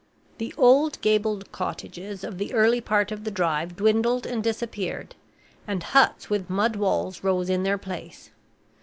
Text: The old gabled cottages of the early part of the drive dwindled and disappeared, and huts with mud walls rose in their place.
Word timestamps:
The 0.39 0.51
old 0.57 0.99
gabled 1.01 1.51
cottages 1.51 2.23
of 2.23 2.39
the 2.39 2.55
early 2.55 2.81
part 2.81 3.11
of 3.11 3.23
the 3.23 3.29
drive 3.29 3.75
dwindled 3.75 4.25
and 4.25 4.43
disappeared, 4.43 5.13
and 5.67 5.83
huts 5.83 6.27
with 6.27 6.49
mud 6.49 6.75
walls 6.75 7.23
rose 7.23 7.51
in 7.51 7.61
their 7.61 7.77
place. 7.77 8.31